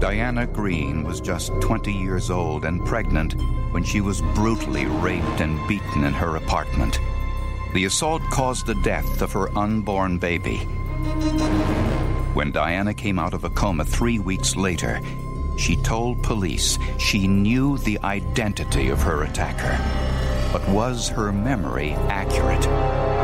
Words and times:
Diana 0.00 0.46
Green 0.46 1.02
was 1.02 1.20
just 1.20 1.52
20 1.60 1.92
years 1.92 2.30
old 2.30 2.64
and 2.64 2.84
pregnant 2.86 3.34
when 3.72 3.82
she 3.82 4.00
was 4.00 4.22
brutally 4.34 4.86
raped 4.86 5.40
and 5.40 5.66
beaten 5.66 6.04
in 6.04 6.12
her 6.12 6.36
apartment. 6.36 7.00
The 7.74 7.84
assault 7.84 8.22
caused 8.30 8.66
the 8.66 8.76
death 8.76 9.22
of 9.22 9.32
her 9.32 9.56
unborn 9.58 10.18
baby. 10.18 10.58
When 12.34 12.52
Diana 12.52 12.94
came 12.94 13.18
out 13.18 13.34
of 13.34 13.42
a 13.42 13.50
coma 13.50 13.84
three 13.84 14.20
weeks 14.20 14.54
later, 14.54 15.00
she 15.56 15.76
told 15.76 16.22
police 16.22 16.78
she 16.98 17.26
knew 17.26 17.76
the 17.78 17.98
identity 18.04 18.90
of 18.90 19.02
her 19.02 19.24
attacker. 19.24 19.76
But 20.52 20.66
was 20.68 21.08
her 21.08 21.32
memory 21.32 21.92
accurate? 22.08 23.17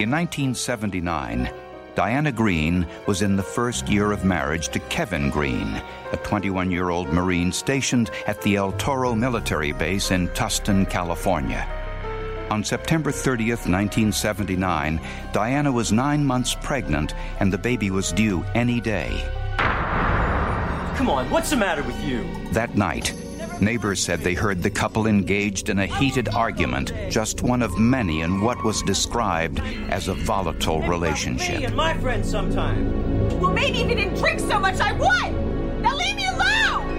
In 0.00 0.12
1979, 0.12 1.50
Diana 1.96 2.30
Green 2.30 2.86
was 3.08 3.22
in 3.22 3.34
the 3.34 3.42
first 3.42 3.88
year 3.88 4.12
of 4.12 4.24
marriage 4.24 4.68
to 4.68 4.78
Kevin 4.78 5.28
Green, 5.28 5.82
a 6.12 6.16
21 6.18 6.70
year 6.70 6.90
old 6.90 7.12
Marine 7.12 7.50
stationed 7.50 8.12
at 8.28 8.40
the 8.42 8.54
El 8.54 8.70
Toro 8.72 9.12
military 9.12 9.72
base 9.72 10.12
in 10.12 10.28
Tustin, 10.28 10.88
California. 10.88 11.66
On 12.48 12.62
September 12.62 13.10
30th, 13.10 13.66
1979, 13.66 15.00
Diana 15.32 15.72
was 15.72 15.90
nine 15.90 16.24
months 16.24 16.54
pregnant 16.54 17.16
and 17.40 17.52
the 17.52 17.58
baby 17.58 17.90
was 17.90 18.12
due 18.12 18.44
any 18.54 18.80
day. 18.80 19.28
Come 20.94 21.10
on, 21.10 21.28
what's 21.28 21.50
the 21.50 21.56
matter 21.56 21.82
with 21.82 22.00
you? 22.04 22.24
That 22.52 22.76
night, 22.76 23.12
neighbors 23.60 24.02
said 24.02 24.20
they 24.20 24.34
heard 24.34 24.62
the 24.62 24.70
couple 24.70 25.06
engaged 25.06 25.68
in 25.68 25.78
a 25.78 25.86
heated 25.86 26.28
argument, 26.30 26.92
just 27.10 27.42
one 27.42 27.62
of 27.62 27.78
many 27.78 28.22
in 28.22 28.40
what 28.40 28.62
was 28.64 28.82
described 28.82 29.60
as 29.90 30.08
a 30.08 30.14
volatile 30.14 30.80
Me 30.80 30.88
relationship. 30.88 31.62
and 31.64 31.76
my 31.76 31.94
friends 31.98 32.30
sometime. 32.30 33.38
Well, 33.40 33.52
maybe 33.52 33.80
if 33.82 33.88
you 33.88 33.94
didn't 33.94 34.18
drink 34.18 34.40
so 34.40 34.58
much, 34.58 34.80
I 34.80 34.92
would. 34.92 35.82
Now 35.82 35.96
leave 35.96 36.16
me 36.16 36.26
alone. 36.26 36.98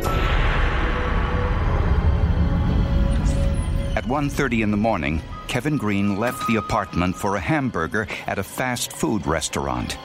At 3.96 4.06
1:30 4.06 4.62
in 4.62 4.72
the 4.72 4.78
morning, 4.78 5.22
Kevin 5.48 5.78
Green 5.78 6.18
left 6.20 6.48
the 6.48 6.58
apartment 6.58 7.16
for 7.16 7.36
a 7.36 7.40
hamburger 7.40 8.08
at 8.28 8.40
a 8.40 8.44
fast 8.44 8.94
food 8.94 9.26
restaurant. 9.26 9.98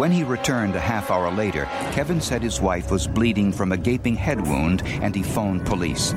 When 0.00 0.12
he 0.12 0.24
returned 0.24 0.74
a 0.76 0.80
half 0.80 1.10
hour 1.10 1.30
later, 1.30 1.66
Kevin 1.92 2.22
said 2.22 2.42
his 2.42 2.58
wife 2.58 2.90
was 2.90 3.06
bleeding 3.06 3.52
from 3.52 3.70
a 3.70 3.76
gaping 3.76 4.14
head 4.16 4.40
wound 4.40 4.82
and 4.86 5.14
he 5.14 5.22
phoned 5.22 5.66
police. 5.66 6.14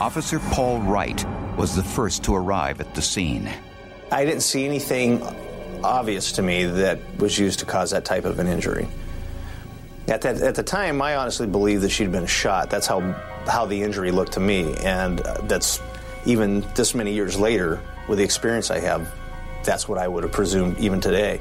Officer 0.00 0.40
Paul 0.40 0.80
Wright 0.80 1.24
was 1.56 1.76
the 1.76 1.84
first 1.84 2.24
to 2.24 2.34
arrive 2.34 2.80
at 2.80 2.96
the 2.96 3.00
scene. 3.00 3.48
I 4.10 4.24
didn't 4.24 4.40
see 4.40 4.66
anything 4.66 5.22
obvious 5.84 6.32
to 6.32 6.42
me 6.42 6.64
that 6.64 6.98
was 7.18 7.38
used 7.38 7.60
to 7.60 7.64
cause 7.64 7.92
that 7.92 8.04
type 8.04 8.24
of 8.24 8.40
an 8.40 8.48
injury. 8.48 8.88
At, 10.08 10.24
at 10.24 10.56
the 10.56 10.64
time, 10.64 11.00
I 11.00 11.14
honestly 11.14 11.46
believed 11.46 11.82
that 11.82 11.90
she'd 11.90 12.10
been 12.10 12.26
shot. 12.26 12.70
That's 12.70 12.88
how, 12.88 13.12
how 13.46 13.66
the 13.66 13.80
injury 13.80 14.10
looked 14.10 14.32
to 14.32 14.40
me. 14.40 14.74
And 14.78 15.20
that's 15.44 15.80
even 16.26 16.66
this 16.74 16.92
many 16.92 17.14
years 17.14 17.38
later, 17.38 17.80
with 18.08 18.18
the 18.18 18.24
experience 18.24 18.72
I 18.72 18.80
have, 18.80 19.08
that's 19.62 19.86
what 19.86 19.98
I 19.98 20.08
would 20.08 20.24
have 20.24 20.32
presumed 20.32 20.76
even 20.80 21.00
today. 21.00 21.40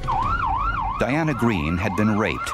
Diana 0.99 1.35
Green 1.35 1.77
had 1.77 1.95
been 1.95 2.17
raped, 2.17 2.49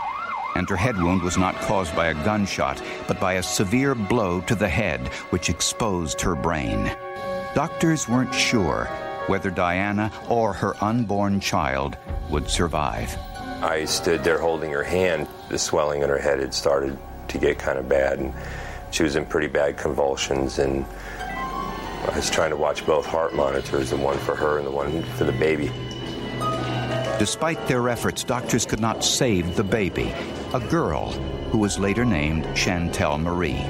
and 0.56 0.70
her 0.70 0.76
head 0.76 0.98
wound 0.98 1.22
was 1.22 1.38
not 1.38 1.56
caused 1.62 1.96
by 1.96 2.08
a 2.08 2.24
gunshot, 2.26 2.82
but 3.08 3.18
by 3.18 3.36
a 3.36 3.44
severe 3.44 3.96
blow 3.96 4.42
to 4.42 4.54
the 4.54 4.68
head, 4.68 5.08
which 5.30 5.50
exposed 5.50 6.20
her 6.20 6.36
brain. 6.36 6.94
Doctors 7.56 8.10
weren't 8.10 8.34
sure 8.36 8.86
whether 9.28 9.50
Diana 9.50 10.12
or 10.28 10.52
her 10.52 10.76
unborn 10.84 11.40
child 11.40 11.96
would 12.30 12.50
survive. 12.50 13.18
I 13.62 13.86
stood 13.86 14.26
there 14.26 14.40
holding 14.40 14.72
her 14.72 14.84
hand. 14.84 15.30
The 15.48 15.58
swelling 15.58 16.02
in 16.02 16.10
her 16.10 16.20
head 16.20 16.40
had 16.40 16.54
started 16.54 16.98
to 17.30 17.38
get 17.38 17.58
kind 17.58 17.80
of 17.80 17.88
bad, 17.88 18.20
and 18.20 18.34
she 18.92 19.04
was 19.04 19.16
in 19.16 19.26
pretty 19.26 19.48
bad 19.48 19.78
convulsions. 19.78 20.60
And 20.60 20.86
I 21.22 22.12
was 22.14 22.30
trying 22.30 22.50
to 22.50 22.58
watch 22.58 22.86
both 22.86 23.06
heart 23.06 23.34
monitors, 23.34 23.92
the 23.92 23.96
one 23.96 24.18
for 24.18 24.36
her 24.36 24.58
and 24.58 24.68
the 24.68 24.72
one 24.72 25.02
for 25.16 25.24
the 25.24 25.32
baby. 25.32 25.72
Despite 27.24 27.68
their 27.70 27.88
efforts, 27.88 28.22
doctors 28.22 28.66
could 28.66 28.82
not 28.82 29.02
save 29.02 29.56
the 29.56 29.64
baby, 29.64 30.14
a 30.54 30.60
girl 30.60 31.14
who 31.52 31.58
was 31.58 31.80
later 31.80 32.04
named 32.04 32.44
Chantel 32.48 33.18
Marie. 33.18 33.64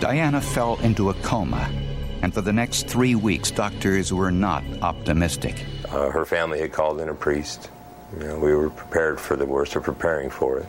Diana 0.00 0.40
fell 0.40 0.76
into 0.80 1.10
a 1.10 1.14
coma, 1.22 1.70
and 2.20 2.34
for 2.34 2.40
the 2.40 2.52
next 2.52 2.88
three 2.88 3.14
weeks, 3.14 3.52
doctors 3.52 4.12
were 4.12 4.32
not 4.32 4.64
optimistic. 4.82 5.64
Uh, 5.88 6.10
her 6.10 6.24
family 6.24 6.58
had 6.58 6.72
called 6.72 7.00
in 7.00 7.10
a 7.10 7.14
priest. 7.14 7.70
You 8.18 8.26
know, 8.26 8.40
we 8.40 8.52
were 8.56 8.70
prepared 8.70 9.20
for 9.20 9.36
the 9.36 9.46
worst, 9.46 9.76
or 9.76 9.80
preparing 9.80 10.28
for 10.28 10.58
it. 10.58 10.66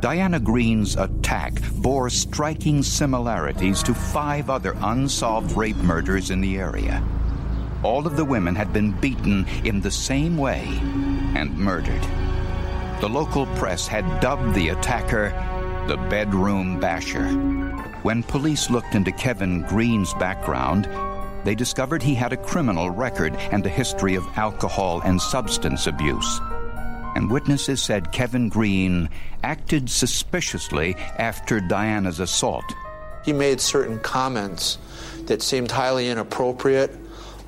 Diana 0.00 0.40
Green's 0.40 0.96
attack 0.96 1.60
bore 1.74 2.08
striking 2.08 2.82
similarities 2.82 3.82
to 3.82 3.92
five 3.92 4.48
other 4.48 4.74
unsolved 4.80 5.52
rape 5.52 5.76
murders 5.76 6.30
in 6.30 6.40
the 6.40 6.56
area. 6.56 7.06
All 7.84 8.06
of 8.06 8.16
the 8.16 8.24
women 8.24 8.54
had 8.54 8.72
been 8.72 8.92
beaten 8.92 9.46
in 9.62 9.80
the 9.82 9.90
same 9.90 10.36
way 10.38 10.64
and 11.36 11.56
murdered. 11.56 12.02
The 13.00 13.08
local 13.08 13.44
press 13.56 13.86
had 13.86 14.20
dubbed 14.20 14.54
the 14.54 14.70
attacker 14.70 15.28
the 15.86 15.98
bedroom 16.08 16.80
basher. 16.80 17.28
When 18.02 18.22
police 18.22 18.70
looked 18.70 18.94
into 18.94 19.12
Kevin 19.12 19.62
Green's 19.62 20.14
background, 20.14 20.88
they 21.44 21.54
discovered 21.54 22.02
he 22.02 22.14
had 22.14 22.32
a 22.32 22.38
criminal 22.38 22.88
record 22.88 23.36
and 23.36 23.66
a 23.66 23.68
history 23.68 24.14
of 24.14 24.26
alcohol 24.36 25.02
and 25.02 25.20
substance 25.20 25.86
abuse. 25.86 26.40
And 27.14 27.30
witnesses 27.30 27.82
said 27.82 28.12
Kevin 28.12 28.48
Green 28.48 29.10
acted 29.42 29.90
suspiciously 29.90 30.94
after 31.18 31.60
Diana's 31.60 32.18
assault. 32.18 32.64
He 33.24 33.34
made 33.34 33.60
certain 33.60 34.00
comments 34.00 34.78
that 35.26 35.42
seemed 35.42 35.70
highly 35.70 36.08
inappropriate. 36.08 36.96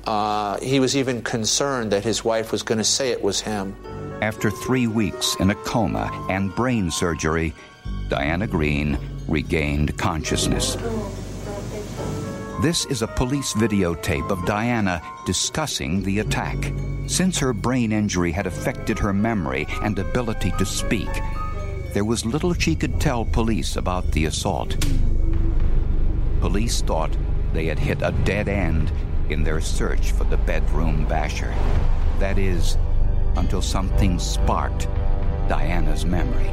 Uh, 0.07 0.57
he 0.61 0.79
was 0.79 0.95
even 0.95 1.21
concerned 1.21 1.91
that 1.91 2.01
his 2.01 2.23
wife 2.23 2.53
was 2.53 2.63
going 2.63 2.77
to 2.77 2.83
say 2.83 3.11
it 3.11 3.21
was 3.21 3.41
him. 3.41 3.75
After 4.21 4.49
three 4.49 4.87
weeks 4.87 5.35
in 5.41 5.49
a 5.49 5.55
coma 5.55 6.09
and 6.29 6.55
brain 6.55 6.89
surgery, 6.89 7.53
Diana 8.07 8.47
Green 8.47 8.97
regained 9.27 9.97
consciousness. 9.97 10.77
This 12.61 12.85
is 12.85 13.01
a 13.01 13.07
police 13.07 13.51
videotape 13.53 14.31
of 14.31 14.45
Diana 14.45 15.01
discussing 15.25 16.01
the 16.03 16.19
attack. 16.19 16.73
Since 17.07 17.37
her 17.39 17.51
brain 17.51 17.91
injury 17.91 18.31
had 18.31 18.47
affected 18.47 18.97
her 18.99 19.11
memory 19.11 19.67
and 19.83 19.99
ability 19.99 20.53
to 20.57 20.65
speak, 20.65 21.09
there 21.93 22.05
was 22.05 22.25
little 22.25 22.53
she 22.53 22.75
could 22.75 23.01
tell 23.01 23.25
police 23.25 23.75
about 23.75 24.09
the 24.13 24.25
assault. 24.25 24.77
Police 26.39 26.81
thought 26.81 27.11
they 27.51 27.65
had 27.65 27.77
hit 27.77 28.01
a 28.01 28.13
dead 28.23 28.47
end 28.47 28.89
in 29.29 29.43
their 29.43 29.61
search 29.61 30.11
for 30.11 30.23
the 30.25 30.37
bedroom 30.37 31.05
basher. 31.05 31.53
That 32.19 32.37
is, 32.37 32.77
until 33.35 33.61
something 33.61 34.19
sparked 34.19 34.87
Diana's 35.47 36.05
memory. 36.05 36.51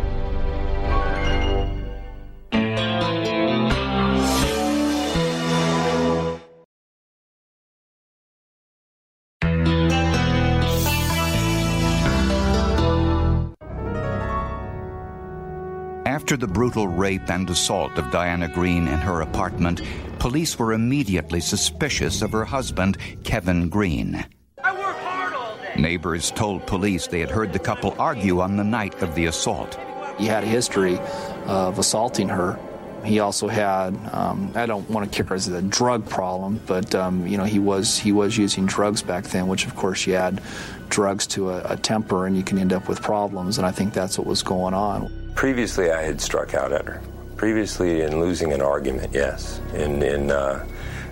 After 16.34 16.48
the 16.48 16.52
brutal 16.52 16.88
rape 16.88 17.30
and 17.30 17.48
assault 17.48 17.96
of 17.96 18.10
Diana 18.10 18.48
Green 18.48 18.88
in 18.88 18.98
her 18.98 19.20
apartment, 19.20 19.82
police 20.18 20.58
were 20.58 20.72
immediately 20.72 21.38
suspicious 21.38 22.22
of 22.22 22.32
her 22.32 22.44
husband, 22.44 22.98
Kevin 23.22 23.68
Green. 23.68 24.26
I 24.64 24.72
work 24.72 24.96
hard 24.96 25.32
all 25.32 25.56
day. 25.58 25.80
Neighbors 25.80 26.32
told 26.32 26.66
police 26.66 27.06
they 27.06 27.20
had 27.20 27.30
heard 27.30 27.52
the 27.52 27.60
couple 27.60 27.94
argue 28.00 28.40
on 28.40 28.56
the 28.56 28.64
night 28.64 29.00
of 29.00 29.14
the 29.14 29.26
assault. 29.26 29.78
He 30.18 30.26
had 30.26 30.42
a 30.42 30.48
history 30.48 30.98
of 31.46 31.78
assaulting 31.78 32.28
her. 32.30 32.58
He 33.04 33.20
also 33.20 33.46
had, 33.46 33.94
um, 34.12 34.50
I 34.56 34.66
don't 34.66 34.90
want 34.90 35.08
to 35.08 35.16
characterize 35.16 35.46
it 35.46 35.52
as 35.52 35.62
a 35.62 35.68
drug 35.68 36.04
problem, 36.08 36.60
but 36.66 36.96
um, 36.96 37.28
you 37.28 37.38
know 37.38 37.44
he 37.44 37.60
was 37.60 37.96
he 37.96 38.10
was 38.10 38.36
using 38.36 38.66
drugs 38.66 39.02
back 39.02 39.22
then, 39.26 39.46
which 39.46 39.66
of 39.66 39.76
course 39.76 40.04
you 40.04 40.16
add 40.16 40.42
drugs 40.88 41.28
to 41.28 41.50
a, 41.50 41.74
a 41.74 41.76
temper 41.76 42.26
and 42.26 42.36
you 42.36 42.42
can 42.42 42.58
end 42.58 42.72
up 42.72 42.88
with 42.88 43.00
problems, 43.00 43.56
and 43.56 43.64
I 43.64 43.70
think 43.70 43.94
that's 43.94 44.18
what 44.18 44.26
was 44.26 44.42
going 44.42 44.74
on. 44.74 45.23
Previously, 45.34 45.90
I 45.90 46.02
had 46.02 46.20
struck 46.20 46.54
out 46.54 46.72
at 46.72 46.86
her. 46.86 47.00
Previously, 47.36 48.02
in 48.02 48.20
losing 48.20 48.52
an 48.52 48.62
argument, 48.62 49.12
yes, 49.12 49.60
in 49.74 50.02
in 50.02 50.30
uh, 50.30 50.64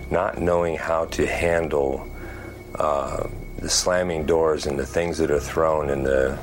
not 0.09 0.39
knowing 0.39 0.77
how 0.77 1.05
to 1.05 1.27
handle 1.27 2.07
uh, 2.75 3.27
the 3.59 3.69
slamming 3.69 4.25
doors 4.25 4.65
and 4.65 4.79
the 4.79 4.85
things 4.85 5.17
that 5.17 5.29
are 5.29 5.39
thrown 5.39 5.89
and 5.89 6.05
the 6.05 6.37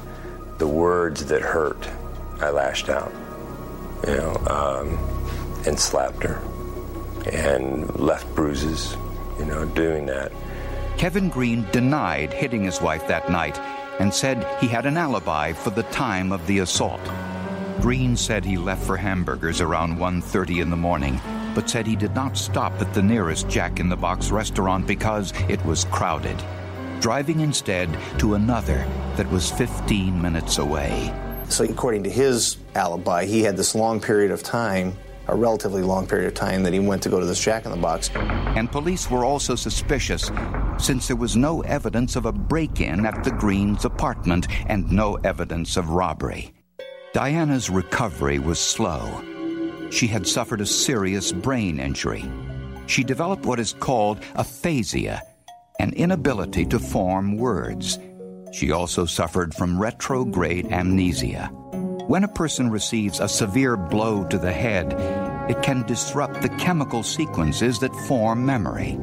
the 0.59 0.69
words 0.69 1.27
that 1.27 1.41
hurt, 1.41 1.89
I 2.41 2.51
lashed 2.51 2.91
out, 2.91 3.13
you 4.07 4.15
know, 4.15 4.37
um, 4.47 4.99
and 5.67 5.79
slapped 5.79 6.23
her 6.23 6.41
and 7.33 7.99
left 7.99 8.33
bruises, 8.35 8.97
you 9.39 9.47
know, 9.47 9.65
doing 9.65 10.07
that. 10.07 10.33
Kevin 10.99 11.31
Green 11.31 11.67
denied 11.73 12.33
hitting 12.33 12.63
his 12.63 12.81
wife 12.83 13.09
that 13.09 13.31
night 13.31 13.59
and 13.99 14.13
said 14.13 14.47
he 14.61 14.67
had 14.67 14.85
an 14.85 14.99
alibi 14.99 15.53
for 15.53 15.71
the 15.71 15.83
time 15.85 16.31
of 16.31 16.47
the 16.47 16.59
assault. 16.59 17.01
Green 17.81 18.15
said 18.15 18.45
he 18.45 18.59
left 18.59 18.85
for 18.85 18.95
hamburgers 18.95 19.63
around 19.63 19.97
1:30 19.97 20.61
in 20.61 20.69
the 20.69 20.77
morning, 20.77 21.19
but 21.55 21.71
said 21.71 21.87
he 21.87 21.97
did 21.97 22.15
not 22.15 22.37
stop 22.37 22.79
at 22.79 22.93
the 22.93 23.03
nearest 23.03 23.49
Jack 23.49 23.81
in 23.81 23.89
the 23.89 23.97
Box 23.97 24.31
restaurant 24.31 24.87
because 24.87 25.33
it 25.49 25.65
was 25.65 25.87
crowded, 25.87 26.37
driving 27.01 27.41
instead 27.41 27.89
to 28.19 28.35
another 28.35 28.87
that 29.17 29.31
was 29.31 29.51
15 29.51 30.21
minutes 30.21 30.59
away. 30.59 31.11
So, 31.49 31.65
according 31.65 32.03
to 32.03 32.11
his 32.11 32.59
alibi, 32.75 33.25
he 33.25 33.41
had 33.41 33.57
this 33.57 33.75
long 33.75 33.99
period 33.99 34.31
of 34.31 34.43
time, 34.43 34.93
a 35.29 35.35
relatively 35.35 35.83
long 35.83 36.07
period 36.07 36.29
of 36.29 36.35
time, 36.35 36.63
that 36.65 36.75
he 36.75 36.81
went 36.81 37.03
to 37.05 37.09
go 37.09 37.19
to 37.19 37.25
this 37.25 37.43
Jack 37.43 37.65
in 37.65 37.71
the 37.71 37.79
Box. 37.79 38.11
And 38.15 38.71
police 38.71 39.11
were 39.11 39.25
also 39.25 39.55
suspicious 39.55 40.31
since 40.77 41.07
there 41.07 41.17
was 41.17 41.35
no 41.35 41.63
evidence 41.63 42.15
of 42.15 42.27
a 42.27 42.33
break 42.33 42.83
in 42.83 43.07
at 43.07 43.25
the 43.25 43.31
Greens' 43.31 43.87
apartment 43.87 44.49
and 44.67 44.93
no 44.93 45.15
evidence 45.25 45.79
of 45.79 45.89
robbery. 45.89 46.53
Diana's 47.13 47.69
recovery 47.69 48.39
was 48.39 48.61
slow. 48.61 49.25
She 49.91 50.07
had 50.07 50.29
suffered 50.29 50.61
a 50.61 50.67
serious 50.67 51.33
brain 51.33 51.81
injury. 51.81 52.25
She 52.87 53.03
developed 53.03 53.45
what 53.45 53.59
is 53.59 53.73
called 53.73 54.21
aphasia, 54.37 55.21
an 55.81 55.93
inability 55.95 56.67
to 56.67 56.79
form 56.79 57.37
words. 57.37 57.99
She 58.53 58.71
also 58.71 59.07
suffered 59.07 59.53
from 59.53 59.81
retrograde 59.81 60.71
amnesia. 60.71 61.47
When 62.07 62.23
a 62.23 62.29
person 62.29 62.71
receives 62.71 63.19
a 63.19 63.29
severe 63.29 63.77
blow 63.77 64.25
to 64.27 64.39
the 64.39 64.53
head, 64.53 64.95
it 65.51 65.63
can 65.63 65.85
disrupt 65.87 66.43
the 66.43 66.49
chemical 66.61 67.03
sequences 67.03 67.81
that 67.81 67.95
form 68.07 68.47
memory. 68.47 68.97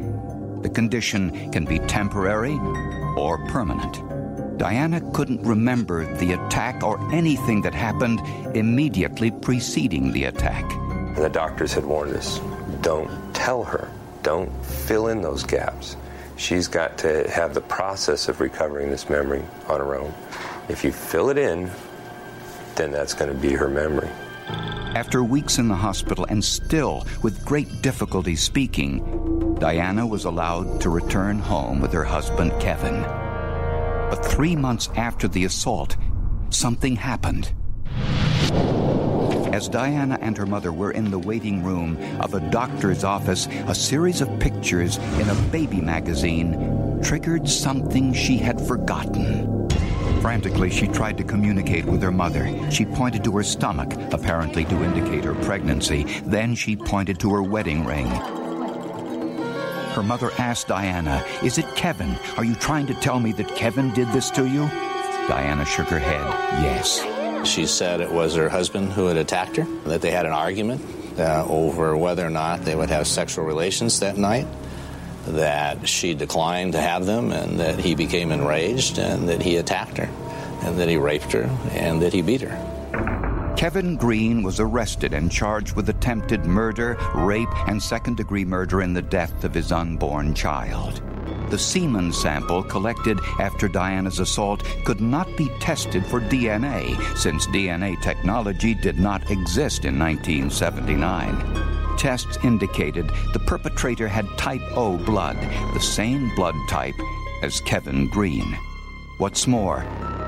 The 0.62 0.70
condition 0.70 1.52
can 1.52 1.66
be 1.66 1.80
temporary 1.80 2.58
or 3.18 3.46
permanent. 3.50 4.07
Diana 4.58 5.00
couldn't 5.14 5.42
remember 5.44 6.12
the 6.18 6.34
attack 6.34 6.84
or 6.84 7.00
anything 7.14 7.62
that 7.62 7.76
happened 7.76 8.20
immediately 8.56 9.30
preceding 9.30 10.12
the 10.12 10.24
attack. 10.26 10.64
And 10.74 11.18
the 11.18 11.30
doctors 11.30 11.74
had 11.74 11.86
warned 11.86 12.16
us 12.16 12.40
don't 12.82 13.12
tell 13.36 13.64
her, 13.64 13.90
don't 14.24 14.52
fill 14.66 15.08
in 15.08 15.22
those 15.22 15.44
gaps. 15.44 15.96
She's 16.38 16.68
got 16.68 16.98
to 17.00 17.30
have 17.30 17.54
the 17.54 17.62
process 17.62 18.30
of 18.30 18.40
recovering 18.40 18.90
this 18.90 19.10
memory 19.10 19.44
on 19.68 19.80
her 19.80 19.96
own. 19.96 20.14
If 20.70 20.84
you 20.84 20.92
fill 20.92 21.30
it 21.30 21.38
in, 21.38 21.70
then 22.76 22.92
that's 22.92 23.14
going 23.14 23.32
to 23.32 23.40
be 23.40 23.54
her 23.54 23.68
memory. 23.68 24.10
After 24.96 25.24
weeks 25.24 25.60
in 25.60 25.68
the 25.68 25.76
hospital 25.76 26.26
and 26.30 26.44
still 26.44 27.06
with 27.22 27.46
great 27.46 27.82
difficulty 27.82 28.36
speaking, 28.36 29.56
Diana 29.60 30.06
was 30.06 30.26
allowed 30.26 30.82
to 30.82 30.90
return 30.90 31.40
home 31.40 31.80
with 31.80 31.94
her 31.94 32.04
husband 32.04 32.52
Kevin. 32.60 33.27
But 34.10 34.26
three 34.26 34.56
months 34.56 34.90
after 34.96 35.28
the 35.28 35.46
assault, 35.46 35.98
something 36.50 36.96
happened. 36.96 37.52
As 39.54 39.68
Diana 39.70 40.18
and 40.22 40.38
her 40.38 40.46
mother 40.46 40.72
were 40.72 40.92
in 40.92 41.10
the 41.10 41.20
waiting 41.20 41.64
room 41.64 41.98
of 42.22 42.34
a 42.34 42.40
doctor's 42.52 43.04
office, 43.04 43.48
a 43.68 43.74
series 43.74 44.22
of 44.22 44.40
pictures 44.40 44.98
in 44.98 45.30
a 45.30 45.36
baby 45.52 45.82
magazine 45.82 47.00
triggered 47.04 47.50
something 47.50 48.14
she 48.14 48.38
had 48.38 48.62
forgotten. 48.62 49.68
Frantically, 50.22 50.70
she 50.70 50.88
tried 50.88 51.18
to 51.18 51.24
communicate 51.24 51.86
with 51.86 52.02
her 52.02 52.12
mother. 52.12 52.72
She 52.72 52.86
pointed 52.86 53.24
to 53.24 53.32
her 53.38 53.44
stomach, 53.44 53.94
apparently 54.12 54.66
to 54.66 54.84
indicate 54.84 55.24
her 55.24 55.36
pregnancy. 55.36 56.04
Then 56.26 56.56
she 56.56 56.76
pointed 56.76 57.20
to 57.20 57.34
her 57.34 57.44
wedding 57.44 57.86
ring. 57.86 58.08
Her 59.98 60.04
mother 60.04 60.32
asked 60.38 60.68
Diana, 60.68 61.26
Is 61.42 61.58
it 61.58 61.66
Kevin? 61.76 62.20
Are 62.38 62.44
you 62.44 62.54
trying 62.54 62.86
to 62.86 62.94
tell 62.94 63.20
me 63.20 63.32
that 63.32 63.56
Kevin 63.56 63.92
did 63.96 64.08
this 64.12 64.30
to 64.30 64.46
you? 64.46 64.68
Diana 65.28 65.66
shook 65.66 65.88
her 65.88 65.98
head. 65.98 66.22
Yes. 66.62 67.04
She 67.50 67.66
said 67.66 68.00
it 68.00 68.12
was 68.12 68.36
her 68.36 68.48
husband 68.48 68.94
who 68.94 69.08
had 69.08 69.18
attacked 69.18 69.56
her, 69.56 69.64
that 69.86 70.02
they 70.02 70.12
had 70.12 70.28
an 70.28 70.34
argument 70.34 70.86
uh, 71.18 71.44
over 71.50 71.98
whether 71.98 72.24
or 72.24 72.30
not 72.30 72.64
they 72.64 72.76
would 72.76 72.92
have 72.92 73.08
sexual 73.08 73.44
relations 73.44 74.02
that 74.02 74.18
night, 74.18 74.46
that 75.26 75.90
she 75.90 76.14
declined 76.14 76.74
to 76.74 76.80
have 76.80 77.08
them, 77.08 77.32
and 77.32 77.60
that 77.60 77.80
he 77.80 77.96
became 77.96 78.32
enraged, 78.32 79.00
and 79.00 79.30
that 79.30 79.42
he 79.42 79.58
attacked 79.58 79.98
her, 79.98 80.10
and 80.62 80.78
that 80.78 80.90
he 80.90 80.98
raped 80.98 81.32
her, 81.32 81.50
and 81.72 82.04
that 82.04 82.14
he 82.14 82.22
beat 82.22 82.42
her. 82.42 82.77
Kevin 83.58 83.96
Green 83.96 84.44
was 84.44 84.60
arrested 84.60 85.16
and 85.16 85.32
charged 85.32 85.76
with 85.76 85.90
attempted 85.90 86.46
murder, 86.46 86.96
rape, 87.16 87.50
and 87.68 87.82
second 87.82 88.16
degree 88.16 88.46
murder 88.46 88.84
in 88.84 88.94
the 88.94 89.02
death 89.02 89.44
of 89.44 89.56
his 89.56 89.72
unborn 89.72 90.36
child. 90.36 91.02
The 91.50 91.58
semen 91.58 92.14
sample 92.14 92.62
collected 92.62 93.20
after 93.40 93.68
Diana's 93.68 94.20
assault 94.20 94.64
could 94.86 95.02
not 95.02 95.36
be 95.36 95.50
tested 95.60 96.06
for 96.06 96.22
DNA 96.22 96.96
since 97.18 97.48
DNA 97.48 98.00
technology 98.04 98.76
did 98.76 99.00
not 99.00 99.32
exist 99.32 99.86
in 99.86 99.98
1979. 99.98 101.98
Tests 101.98 102.38
indicated 102.44 103.10
the 103.34 103.44
perpetrator 103.48 104.08
had 104.08 104.28
type 104.38 104.62
O 104.76 104.98
blood, 104.98 105.38
the 105.74 105.80
same 105.80 106.30
blood 106.36 106.56
type 106.70 106.94
as 107.42 107.60
Kevin 107.62 108.08
Green. 108.12 108.56
What's 109.18 109.48
more, 109.48 109.80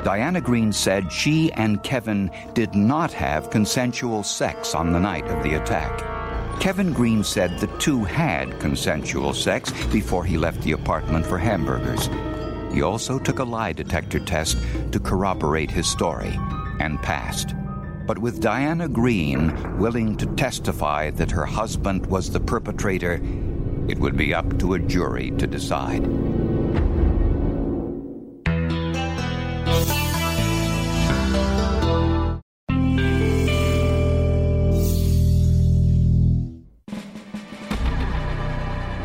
Diana 0.03 0.41
Green 0.41 0.73
said 0.73 1.11
she 1.11 1.51
and 1.51 1.83
Kevin 1.83 2.31
did 2.55 2.73
not 2.73 3.13
have 3.13 3.51
consensual 3.51 4.23
sex 4.23 4.73
on 4.73 4.91
the 4.91 4.99
night 4.99 5.27
of 5.27 5.43
the 5.43 5.61
attack. 5.61 6.59
Kevin 6.59 6.91
Green 6.91 7.23
said 7.23 7.59
the 7.59 7.67
two 7.77 8.03
had 8.03 8.59
consensual 8.59 9.35
sex 9.35 9.71
before 9.89 10.25
he 10.25 10.39
left 10.39 10.63
the 10.63 10.71
apartment 10.71 11.23
for 11.23 11.37
hamburgers. 11.37 12.09
He 12.73 12.81
also 12.81 13.19
took 13.19 13.37
a 13.37 13.43
lie 13.43 13.73
detector 13.73 14.19
test 14.19 14.57
to 14.91 14.99
corroborate 14.99 15.69
his 15.69 15.85
story 15.85 16.35
and 16.79 16.99
passed. 17.03 17.53
But 18.07 18.17
with 18.17 18.41
Diana 18.41 18.87
Green 18.87 19.77
willing 19.77 20.17
to 20.17 20.25
testify 20.35 21.11
that 21.11 21.29
her 21.29 21.45
husband 21.45 22.07
was 22.07 22.31
the 22.31 22.39
perpetrator, 22.39 23.21
it 23.87 23.99
would 23.99 24.17
be 24.17 24.33
up 24.33 24.57
to 24.57 24.73
a 24.73 24.79
jury 24.79 25.29
to 25.37 25.45
decide. 25.45 26.48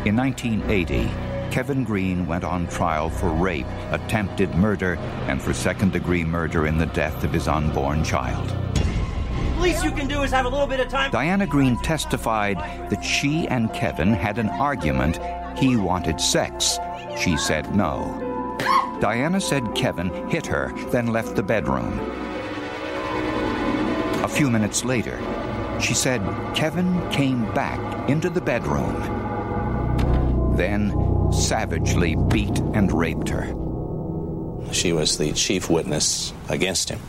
In 0.05 0.15
1980, 0.15 1.09
Kevin 1.51 1.83
Green 1.83 2.27
went 2.27 2.43
on 2.43 2.67
trial 2.67 3.09
for 3.09 3.29
rape, 3.29 3.65
attempted 3.89 4.53
murder, 4.53 4.97
and 5.27 5.41
for 5.41 5.51
second 5.51 5.93
degree 5.93 6.23
murder 6.23 6.67
in 6.67 6.77
the 6.77 6.85
death 6.85 7.23
of 7.23 7.33
his 7.33 7.47
unborn 7.47 8.03
child. 8.03 8.55
Least 9.57 9.83
you 9.83 9.89
can 9.89 10.07
do 10.07 10.21
is 10.21 10.29
have 10.29 10.45
a 10.45 10.49
little 10.49 10.67
bit 10.67 10.79
of 10.79 10.89
time. 10.89 11.09
Diana 11.09 11.47
Green 11.47 11.75
testified 11.81 12.57
that 12.91 13.03
she 13.03 13.47
and 13.47 13.73
Kevin 13.73 14.13
had 14.13 14.37
an 14.37 14.49
argument. 14.49 15.19
He 15.57 15.75
wanted 15.75 16.21
sex. 16.21 16.77
She 17.17 17.35
said 17.35 17.75
no. 17.75 18.05
Diana 19.01 19.41
said 19.41 19.73
Kevin 19.73 20.11
hit 20.29 20.45
her, 20.45 20.71
then 20.91 21.07
left 21.07 21.35
the 21.35 21.41
bedroom. 21.41 21.99
A 24.23 24.27
few 24.27 24.51
minutes 24.51 24.85
later, 24.85 25.19
she 25.81 25.95
said 25.95 26.21
Kevin 26.53 27.09
came 27.09 27.51
back 27.55 28.07
into 28.07 28.29
the 28.29 28.41
bedroom, 28.41 29.24
then 30.55 30.93
savagely 31.31 32.15
beat 32.15 32.57
and 32.73 32.91
raped 32.91 33.29
her. 33.29 33.45
She 34.71 34.93
was 34.93 35.17
the 35.17 35.31
chief 35.33 35.69
witness 35.69 36.33
against 36.49 36.89
him. 36.89 36.99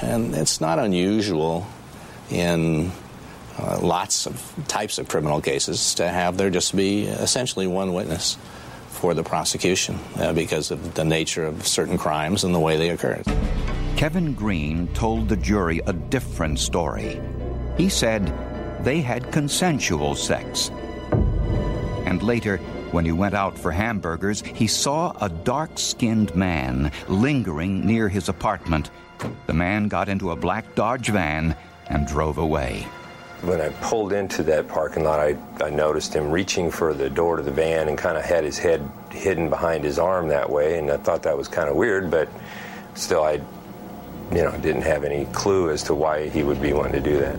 And 0.00 0.34
it's 0.34 0.60
not 0.60 0.78
unusual 0.78 1.66
in 2.30 2.92
uh, 3.58 3.78
lots 3.80 4.26
of 4.26 4.54
types 4.68 4.98
of 4.98 5.08
criminal 5.08 5.40
cases 5.40 5.94
to 5.94 6.08
have 6.08 6.36
there 6.36 6.50
just 6.50 6.74
be 6.74 7.04
essentially 7.04 7.66
one 7.66 7.92
witness 7.92 8.36
for 8.88 9.14
the 9.14 9.22
prosecution 9.22 9.98
uh, 10.16 10.32
because 10.32 10.70
of 10.70 10.94
the 10.94 11.04
nature 11.04 11.44
of 11.44 11.66
certain 11.66 11.98
crimes 11.98 12.44
and 12.44 12.54
the 12.54 12.60
way 12.60 12.76
they 12.76 12.90
occurred. 12.90 13.24
Kevin 13.96 14.34
Green 14.34 14.88
told 14.94 15.28
the 15.28 15.36
jury 15.36 15.80
a 15.86 15.92
different 15.92 16.58
story. 16.58 17.20
He 17.76 17.88
said 17.88 18.32
they 18.84 19.00
had 19.00 19.30
consensual 19.32 20.14
sex. 20.14 20.70
And 22.12 22.22
later, 22.22 22.58
when 22.90 23.06
he 23.06 23.10
went 23.10 23.34
out 23.34 23.58
for 23.58 23.72
hamburgers, 23.72 24.42
he 24.42 24.66
saw 24.66 25.16
a 25.22 25.30
dark 25.30 25.78
skinned 25.78 26.36
man 26.36 26.92
lingering 27.08 27.86
near 27.86 28.06
his 28.06 28.28
apartment. 28.28 28.90
The 29.46 29.54
man 29.54 29.88
got 29.88 30.10
into 30.10 30.30
a 30.30 30.36
black 30.36 30.74
Dodge 30.74 31.08
van 31.08 31.56
and 31.86 32.06
drove 32.06 32.36
away. 32.36 32.86
When 33.40 33.62
I 33.62 33.70
pulled 33.80 34.12
into 34.12 34.42
that 34.42 34.68
parking 34.68 35.04
lot, 35.04 35.20
I, 35.20 35.38
I 35.64 35.70
noticed 35.70 36.12
him 36.12 36.30
reaching 36.30 36.70
for 36.70 36.92
the 36.92 37.08
door 37.08 37.36
to 37.36 37.42
the 37.42 37.50
van 37.50 37.88
and 37.88 37.96
kind 37.96 38.18
of 38.18 38.26
had 38.26 38.44
his 38.44 38.58
head 38.58 38.86
hidden 39.10 39.48
behind 39.48 39.82
his 39.82 39.98
arm 39.98 40.28
that 40.28 40.50
way, 40.50 40.78
and 40.78 40.90
I 40.90 40.98
thought 40.98 41.22
that 41.22 41.38
was 41.38 41.48
kind 41.48 41.70
of 41.70 41.76
weird, 41.76 42.10
but 42.10 42.28
still, 42.92 43.24
I 43.24 43.40
you 44.30 44.42
know, 44.42 44.52
didn't 44.60 44.82
have 44.82 45.04
any 45.04 45.24
clue 45.32 45.70
as 45.70 45.82
to 45.84 45.94
why 45.94 46.28
he 46.28 46.42
would 46.42 46.60
be 46.60 46.74
wanting 46.74 47.02
to 47.02 47.10
do 47.10 47.20
that. 47.20 47.38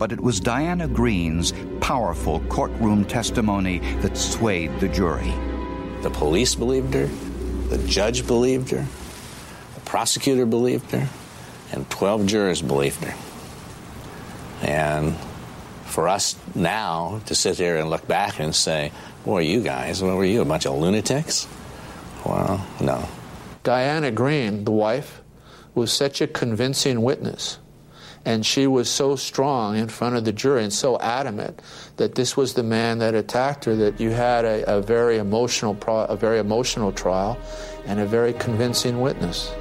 But 0.00 0.12
it 0.12 0.20
was 0.20 0.40
Diana 0.40 0.88
Green's 0.88 1.52
powerful 1.82 2.40
courtroom 2.48 3.04
testimony 3.04 3.80
that 4.00 4.16
swayed 4.16 4.80
the 4.80 4.88
jury. 4.88 5.30
The 6.00 6.08
police 6.08 6.54
believed 6.54 6.94
her, 6.94 7.04
the 7.68 7.76
judge 7.86 8.26
believed 8.26 8.70
her, 8.70 8.86
the 9.74 9.80
prosecutor 9.82 10.46
believed 10.46 10.90
her, 10.92 11.06
and 11.72 11.88
12 11.90 12.24
jurors 12.24 12.62
believed 12.62 13.04
her. 13.04 13.14
And 14.62 15.14
for 15.84 16.08
us 16.08 16.34
now 16.54 17.20
to 17.26 17.34
sit 17.34 17.58
here 17.58 17.76
and 17.76 17.90
look 17.90 18.08
back 18.08 18.40
and 18.40 18.54
say, 18.54 18.92
boy, 19.26 19.42
you 19.42 19.62
guys, 19.62 20.02
what 20.02 20.16
were 20.16 20.24
you, 20.24 20.40
a 20.40 20.46
bunch 20.46 20.64
of 20.64 20.78
lunatics? 20.78 21.46
Well, 22.24 22.66
no. 22.80 23.06
Diana 23.64 24.10
Green, 24.10 24.64
the 24.64 24.72
wife, 24.72 25.20
was 25.74 25.92
such 25.92 26.22
a 26.22 26.26
convincing 26.26 27.02
witness. 27.02 27.58
And 28.24 28.44
she 28.44 28.66
was 28.66 28.90
so 28.90 29.16
strong 29.16 29.76
in 29.76 29.88
front 29.88 30.16
of 30.16 30.24
the 30.24 30.32
jury 30.32 30.62
and 30.62 30.72
so 30.72 30.98
adamant 31.00 31.60
that 31.96 32.14
this 32.14 32.36
was 32.36 32.54
the 32.54 32.62
man 32.62 32.98
that 32.98 33.14
attacked 33.14 33.64
her 33.64 33.74
that 33.76 33.98
you 33.98 34.10
had 34.10 34.44
a, 34.44 34.76
a 34.76 34.82
very 34.82 35.16
emotional 35.16 35.74
pro, 35.74 36.04
a 36.04 36.16
very 36.16 36.38
emotional 36.38 36.92
trial 36.92 37.38
and 37.86 37.98
a 37.98 38.06
very 38.06 38.34
convincing 38.34 39.00
witness. 39.00 39.52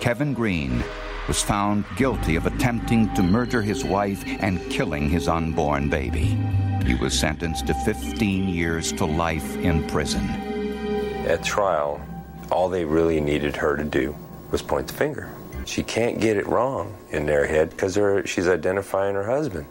Kevin 0.00 0.32
Green 0.34 0.82
was 1.28 1.42
found 1.42 1.84
guilty 1.96 2.36
of 2.36 2.46
attempting 2.46 3.12
to 3.14 3.22
murder 3.22 3.62
his 3.62 3.84
wife 3.84 4.22
and 4.40 4.60
killing 4.70 5.08
his 5.08 5.28
unborn 5.28 5.88
baby. 5.88 6.38
He 6.84 6.94
was 6.94 7.18
sentenced 7.18 7.66
to 7.68 7.74
15 7.74 8.48
years 8.48 8.92
to 8.92 9.06
life 9.06 9.56
in 9.56 9.86
prison. 9.86 10.24
At 11.26 11.42
trial, 11.42 12.00
all 12.50 12.68
they 12.68 12.84
really 12.84 13.20
needed 13.20 13.56
her 13.56 13.76
to 13.76 13.84
do 13.84 14.14
was 14.50 14.60
point 14.60 14.88
the 14.88 14.92
finger. 14.92 15.30
She 15.66 15.82
can't 15.82 16.20
get 16.20 16.36
it 16.36 16.46
wrong 16.46 16.96
in 17.10 17.26
their 17.26 17.46
head 17.46 17.70
because 17.70 17.98
she's 18.28 18.48
identifying 18.48 19.14
her 19.14 19.24
husband. 19.24 19.66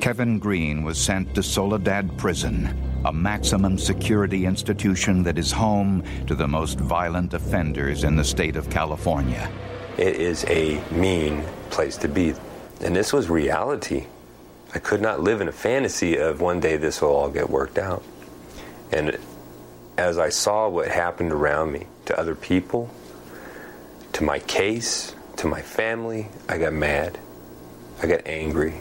Kevin 0.00 0.38
Green 0.38 0.84
was 0.84 0.98
sent 0.98 1.34
to 1.34 1.42
Soledad 1.42 2.16
Prison, 2.16 2.76
a 3.04 3.12
maximum 3.12 3.76
security 3.76 4.46
institution 4.46 5.22
that 5.24 5.36
is 5.36 5.50
home 5.50 6.04
to 6.26 6.34
the 6.34 6.46
most 6.46 6.78
violent 6.78 7.34
offenders 7.34 8.04
in 8.04 8.14
the 8.14 8.24
state 8.24 8.56
of 8.56 8.70
California. 8.70 9.50
It 9.98 10.16
is 10.16 10.44
a 10.48 10.80
mean 10.92 11.42
place 11.70 11.96
to 11.98 12.08
be. 12.08 12.34
And 12.82 12.94
this 12.94 13.12
was 13.12 13.28
reality. 13.28 14.06
I 14.74 14.78
could 14.78 15.00
not 15.00 15.20
live 15.20 15.40
in 15.40 15.48
a 15.48 15.52
fantasy 15.52 16.18
of 16.18 16.40
one 16.40 16.60
day 16.60 16.76
this 16.76 17.00
will 17.00 17.08
all 17.08 17.30
get 17.30 17.48
worked 17.48 17.78
out. 17.78 18.04
And 18.92 19.18
as 19.96 20.18
I 20.18 20.28
saw 20.28 20.68
what 20.68 20.88
happened 20.88 21.32
around 21.32 21.72
me 21.72 21.86
to 22.04 22.18
other 22.18 22.34
people, 22.34 22.90
to 24.16 24.24
my 24.24 24.38
case, 24.38 25.14
to 25.36 25.46
my 25.46 25.60
family, 25.60 26.26
I 26.48 26.56
got 26.56 26.72
mad. 26.72 27.18
I 28.02 28.06
got 28.06 28.26
angry. 28.26 28.72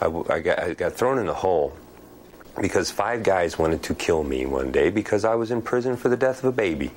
I, 0.00 0.06
I, 0.06 0.38
got, 0.38 0.58
I 0.60 0.74
got 0.74 0.92
thrown 0.92 1.18
in 1.18 1.26
a 1.26 1.34
hole 1.34 1.76
because 2.60 2.88
five 2.88 3.24
guys 3.24 3.58
wanted 3.58 3.82
to 3.82 3.96
kill 3.96 4.22
me 4.22 4.46
one 4.46 4.70
day 4.70 4.90
because 4.90 5.24
I 5.24 5.34
was 5.34 5.50
in 5.50 5.60
prison 5.60 5.96
for 5.96 6.08
the 6.08 6.16
death 6.16 6.38
of 6.38 6.44
a 6.44 6.52
baby. 6.52 6.92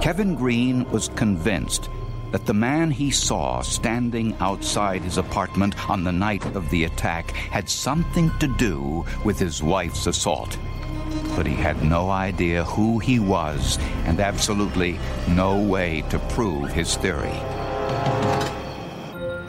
Kevin 0.00 0.36
Green 0.36 0.88
was 0.92 1.08
convinced 1.16 1.88
that 2.30 2.46
the 2.46 2.54
man 2.54 2.92
he 2.92 3.10
saw 3.10 3.60
standing 3.60 4.36
outside 4.38 5.02
his 5.02 5.18
apartment 5.18 5.90
on 5.90 6.04
the 6.04 6.12
night 6.12 6.44
of 6.54 6.70
the 6.70 6.84
attack 6.84 7.32
had 7.32 7.68
something 7.68 8.30
to 8.38 8.46
do 8.56 9.04
with 9.24 9.40
his 9.40 9.64
wife's 9.64 10.06
assault. 10.06 10.56
But 11.36 11.46
he 11.46 11.54
had 11.54 11.82
no 11.82 12.10
idea 12.10 12.64
who 12.64 12.98
he 12.98 13.18
was 13.18 13.78
and 14.04 14.20
absolutely 14.20 14.98
no 15.28 15.60
way 15.60 16.02
to 16.10 16.18
prove 16.18 16.70
his 16.70 16.96
theory. 16.96 17.38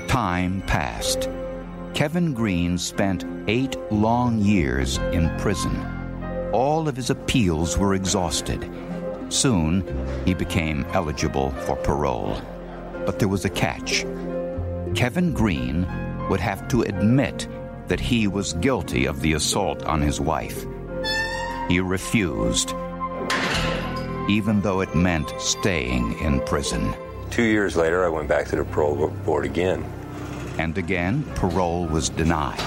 Time 0.07 0.61
passed. 0.67 1.29
Kevin 1.93 2.33
Green 2.33 2.77
spent 2.77 3.25
eight 3.47 3.77
long 3.91 4.39
years 4.39 4.97
in 5.11 5.29
prison. 5.39 5.75
All 6.51 6.87
of 6.87 6.95
his 6.95 7.09
appeals 7.09 7.77
were 7.77 7.93
exhausted. 7.93 8.69
Soon, 9.29 9.83
he 10.25 10.33
became 10.33 10.85
eligible 10.93 11.51
for 11.65 11.75
parole. 11.75 12.39
But 13.05 13.19
there 13.19 13.27
was 13.27 13.45
a 13.45 13.49
catch. 13.49 14.05
Kevin 14.95 15.33
Green 15.33 15.87
would 16.29 16.39
have 16.39 16.67
to 16.69 16.83
admit 16.83 17.47
that 17.87 17.99
he 17.99 18.27
was 18.27 18.53
guilty 18.53 19.05
of 19.05 19.21
the 19.21 19.33
assault 19.33 19.83
on 19.83 20.01
his 20.01 20.21
wife. 20.21 20.65
He 21.67 21.79
refused, 21.79 22.73
even 24.29 24.61
though 24.61 24.81
it 24.81 24.93
meant 24.95 25.33
staying 25.39 26.19
in 26.19 26.41
prison. 26.41 26.93
Two 27.29 27.43
years 27.43 27.75
later, 27.75 28.05
I 28.05 28.09
went 28.09 28.27
back 28.27 28.47
to 28.47 28.55
the 28.57 28.65
parole 28.65 29.07
board 29.25 29.45
again. 29.45 29.83
And 30.57 30.77
again, 30.77 31.23
parole 31.35 31.87
was 31.87 32.09
denied. 32.09 32.61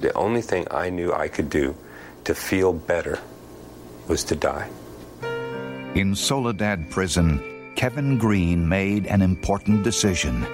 The 0.00 0.12
only 0.14 0.40
thing 0.40 0.66
I 0.70 0.88
knew 0.88 1.12
I 1.12 1.28
could 1.28 1.50
do 1.50 1.76
to 2.24 2.34
feel 2.34 2.72
better 2.72 3.18
was 4.08 4.24
to 4.24 4.36
die. 4.36 4.70
In 5.94 6.14
Soledad 6.14 6.90
Prison, 6.90 7.42
Kevin 7.74 8.18
Green 8.18 8.68
made 8.68 9.06
an 9.06 9.20
important 9.20 9.82
decision. 9.82 10.46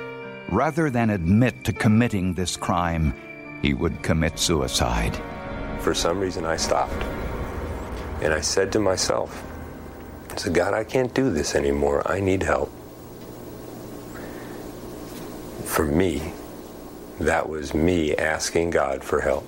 Rather 0.50 0.90
than 0.90 1.10
admit 1.10 1.64
to 1.64 1.72
committing 1.72 2.34
this 2.34 2.56
crime, 2.56 3.14
he 3.62 3.74
would 3.74 4.02
commit 4.02 4.38
suicide. 4.38 5.16
For 5.80 5.94
some 5.94 6.18
reason, 6.18 6.44
I 6.44 6.56
stopped. 6.56 7.04
And 8.22 8.32
I 8.32 8.40
said 8.40 8.70
to 8.72 8.78
myself, 8.78 9.44
I 10.30 10.36
said, 10.36 10.54
God, 10.54 10.74
I 10.74 10.84
can't 10.84 11.12
do 11.12 11.28
this 11.28 11.56
anymore. 11.56 12.08
I 12.08 12.20
need 12.20 12.44
help. 12.44 12.70
For 15.64 15.84
me, 15.84 16.32
that 17.18 17.48
was 17.48 17.74
me 17.74 18.14
asking 18.14 18.70
God 18.70 19.02
for 19.02 19.20
help. 19.20 19.44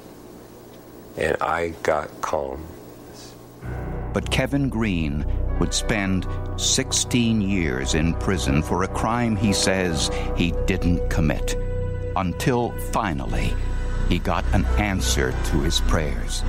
And 1.17 1.37
I 1.41 1.75
got 1.85 2.21
calm. 2.21 2.65
But 4.13 4.33
Kevin 4.33 4.69
Green 4.69 5.25
would 5.61 5.73
spend 5.73 6.27
16 6.57 7.43
years 7.43 7.95
in 7.95 8.15
prison 8.15 8.61
for 8.61 8.83
a 8.83 8.89
crime 8.89 9.37
he 9.37 9.53
says 9.53 10.11
he 10.37 10.53
didn't 10.67 11.09
commit. 11.11 11.57
Until 12.17 12.73
finally, 12.91 13.55
he 14.09 14.19
got 14.19 14.45
an 14.53 14.65
answer 14.79 15.31
to 15.31 15.61
his 15.61 15.81
prayers. 15.83 16.43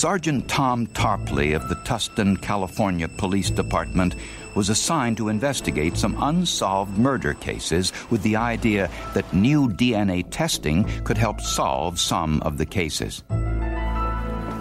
Sergeant 0.00 0.48
Tom 0.48 0.86
Tarpley 0.86 1.54
of 1.54 1.68
the 1.68 1.74
Tustin, 1.74 2.40
California 2.40 3.06
Police 3.06 3.50
Department 3.50 4.16
was 4.54 4.70
assigned 4.70 5.18
to 5.18 5.28
investigate 5.28 5.94
some 5.94 6.16
unsolved 6.22 6.96
murder 6.96 7.34
cases 7.34 7.92
with 8.08 8.22
the 8.22 8.34
idea 8.34 8.88
that 9.12 9.30
new 9.34 9.68
DNA 9.68 10.24
testing 10.30 10.84
could 11.04 11.18
help 11.18 11.38
solve 11.42 12.00
some 12.00 12.40
of 12.40 12.56
the 12.56 12.64
cases. 12.64 13.22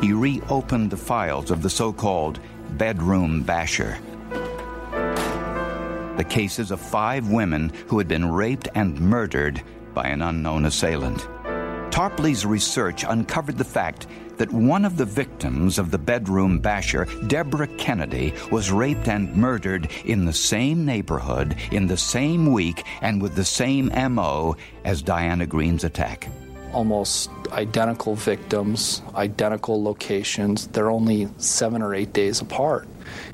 He 0.02 0.12
reopened 0.12 0.92
the 0.92 0.98
files 0.98 1.52
of 1.52 1.62
the 1.62 1.70
so 1.70 1.94
called 1.94 2.42
bedroom 2.72 3.42
basher. 3.44 3.98
The 6.18 6.28
cases 6.28 6.70
of 6.70 6.82
five 6.82 7.30
women 7.30 7.72
who 7.88 7.98
had 7.98 8.10
been 8.10 8.30
raped 8.30 8.68
and 8.76 9.00
murdered 9.00 9.64
by 9.94 10.10
an 10.10 10.22
unknown 10.22 10.66
assailant. 10.66 11.26
Tarpley's 11.92 12.46
research 12.46 13.06
uncovered 13.08 13.58
the 13.58 13.64
fact 13.64 14.06
that 14.40 14.52
one 14.52 14.86
of 14.86 14.98
the 14.98 15.06
victims 15.06 15.78
of 15.78 15.92
the 15.92 15.98
bedroom 15.98 16.60
basher, 16.60 17.06
Deborah 17.28 17.68
Kennedy, 17.68 18.34
was 18.52 18.72
raped 18.72 19.08
and 19.08 19.36
murdered 19.36 19.90
in 20.06 20.26
the 20.26 20.34
same 20.34 20.86
neighborhood, 20.86 21.56
in 21.72 21.88
the 21.88 21.98
same 21.98 22.52
week, 22.52 22.84
and 23.02 23.22
with 23.22 23.36
the 23.36 23.46
same 23.46 23.92
MO 24.14 24.56
as 24.86 25.02
Diana 25.02 25.46
Green's 25.46 25.84
attack. 25.84 26.30
Almost 26.74 27.30
identical 27.52 28.16
victims, 28.16 29.02
identical 29.14 29.84
locations. 29.84 30.68
They're 30.68 30.90
only 30.90 31.28
seven 31.38 31.82
or 31.82 31.94
eight 31.94 32.14
days 32.14 32.42
apart. 32.42 32.88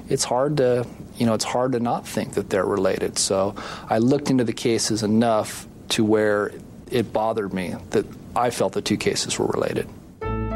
It's 0.10 0.24
hard 0.24 0.58
to 0.58 0.86
you 1.18 1.26
know, 1.26 1.34
it's 1.34 1.46
hard 1.46 1.72
to 1.72 1.80
not 1.80 2.06
think 2.06 2.34
that 2.34 2.50
they're 2.50 2.66
related. 2.66 3.18
So 3.18 3.56
I 3.90 4.00
looked 4.00 4.30
into 4.30 4.44
the 4.44 4.54
cases 4.54 5.02
enough 5.02 5.66
to 5.90 6.04
where 6.04 6.52
it 6.92 7.14
bothered 7.14 7.54
me 7.54 7.76
that 7.92 8.06
I 8.36 8.50
felt 8.50 8.74
the 8.74 8.82
two 8.82 8.98
cases 8.98 9.40
were 9.40 9.48
related. 9.48 9.88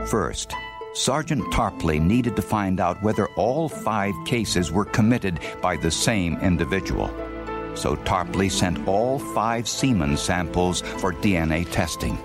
First, 0.10 0.56
Sergeant 0.96 1.44
Tarpley 1.54 2.02
needed 2.02 2.36
to 2.36 2.42
find 2.42 2.80
out 2.80 3.04
whether 3.04 3.28
all 3.36 3.70
five 3.70 4.16
cases 4.26 4.72
were 4.72 4.86
committed 4.86 5.40
by 5.62 5.78
the 5.78 5.92
same 5.92 6.36
individual. 6.38 7.10
So 7.76 7.96
Tarpley 7.96 8.50
sent 8.50 8.88
all 8.88 9.20
five 9.20 9.68
semen 9.68 10.18
samples 10.18 10.82
for 10.82 11.14
DNA 11.14 11.70
testing. 11.72 12.18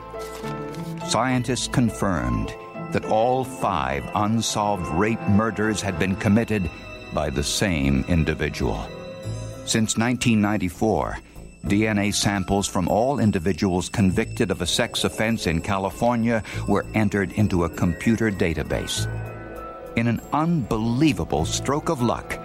Scientists 1.07 1.69
confirmed 1.69 2.55
that 2.93 3.05
all 3.05 3.45
five 3.45 4.03
unsolved 4.15 4.87
rape 4.95 5.21
murders 5.29 5.83
had 5.83 5.99
been 5.99 6.17
committed 6.17 6.71
by 7.13 7.29
the 7.29 7.45
same 7.45 8.03
individual. 8.09 8.83
Since 9.67 9.99
1994, 9.99 11.19
DNA 11.65 12.13
samples 12.13 12.67
from 12.67 12.89
all 12.89 13.19
individuals 13.19 13.89
convicted 13.89 14.51
of 14.51 14.61
a 14.61 14.67
sex 14.67 15.05
offense 15.05 15.47
in 15.47 15.63
California 15.63 16.43
were 16.69 16.85
entered 16.95 17.33
into 17.33 17.65
a 17.65 17.71
computer 17.71 18.31
database. 18.31 19.09
In 19.97 20.07
an 20.07 20.21
unbelievable 20.33 21.47
stroke 21.47 21.89
of 21.89 22.03
luck, 22.03 22.39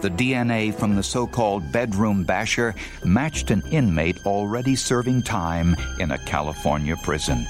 the 0.00 0.10
DNA 0.10 0.74
from 0.74 0.96
the 0.96 1.02
so 1.02 1.26
called 1.26 1.70
bedroom 1.70 2.24
basher 2.24 2.74
matched 3.04 3.50
an 3.50 3.62
inmate 3.70 4.18
already 4.24 4.74
serving 4.74 5.22
time 5.22 5.76
in 6.00 6.10
a 6.10 6.18
California 6.18 6.96
prison. 7.04 7.46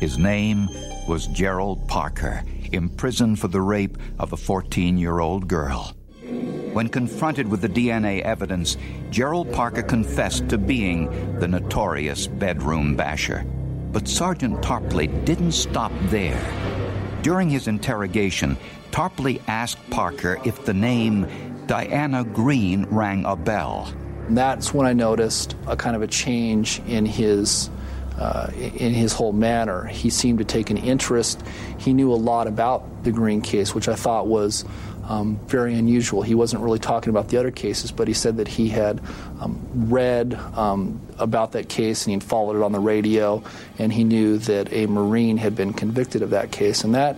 His 0.00 0.18
name 0.18 0.68
was 1.08 1.26
Gerald 1.28 1.86
Parker, 1.88 2.42
imprisoned 2.72 3.38
for 3.38 3.48
the 3.48 3.62
rape 3.62 3.96
of 4.18 4.32
a 4.32 4.36
14 4.36 4.98
year 4.98 5.20
old 5.20 5.48
girl. 5.48 5.96
When 6.76 6.90
confronted 6.90 7.48
with 7.48 7.62
the 7.62 7.70
DNA 7.70 8.20
evidence, 8.20 8.76
Gerald 9.08 9.50
Parker 9.50 9.82
confessed 9.82 10.50
to 10.50 10.58
being 10.58 11.38
the 11.38 11.48
notorious 11.48 12.26
bedroom 12.26 12.94
basher. 12.94 13.46
But 13.92 14.06
Sergeant 14.06 14.60
Tarpley 14.60 15.08
didn't 15.24 15.52
stop 15.52 15.90
there. 16.10 16.38
During 17.22 17.48
his 17.48 17.66
interrogation, 17.66 18.58
Tarpley 18.90 19.40
asked 19.48 19.88
Parker 19.88 20.38
if 20.44 20.66
the 20.66 20.74
name 20.74 21.26
Diana 21.66 22.24
Green 22.24 22.84
rang 22.90 23.24
a 23.24 23.36
bell. 23.36 23.90
That's 24.28 24.74
when 24.74 24.86
I 24.86 24.92
noticed 24.92 25.56
a 25.66 25.78
kind 25.78 25.96
of 25.96 26.02
a 26.02 26.06
change 26.06 26.82
in 26.86 27.06
his 27.06 27.70
uh, 28.18 28.50
in 28.54 28.92
his 28.92 29.12
whole 29.12 29.32
manner. 29.32 29.84
He 29.84 30.10
seemed 30.10 30.38
to 30.38 30.44
take 30.44 30.70
an 30.70 30.78
interest. 30.78 31.42
He 31.78 31.92
knew 31.92 32.12
a 32.12 32.16
lot 32.16 32.46
about 32.46 33.04
the 33.04 33.12
Green 33.12 33.40
case, 33.40 33.74
which 33.74 33.88
I 33.88 33.94
thought 33.94 34.26
was 34.26 34.64
um, 35.08 35.38
very 35.46 35.74
unusual. 35.74 36.22
He 36.22 36.34
wasn't 36.34 36.62
really 36.62 36.78
talking 36.78 37.10
about 37.10 37.28
the 37.28 37.36
other 37.36 37.50
cases, 37.50 37.92
but 37.92 38.08
he 38.08 38.14
said 38.14 38.36
that 38.38 38.48
he 38.48 38.68
had 38.68 39.00
um, 39.40 39.60
read 39.88 40.34
um, 40.34 41.00
about 41.18 41.52
that 41.52 41.68
case 41.68 42.04
and 42.04 42.10
he 42.10 42.14
had 42.14 42.24
followed 42.24 42.56
it 42.56 42.62
on 42.62 42.72
the 42.72 42.80
radio, 42.80 43.42
and 43.78 43.92
he 43.92 44.04
knew 44.04 44.38
that 44.38 44.72
a 44.72 44.86
Marine 44.86 45.36
had 45.36 45.54
been 45.54 45.72
convicted 45.72 46.22
of 46.22 46.30
that 46.30 46.50
case. 46.50 46.84
And 46.84 46.94
that 46.94 47.16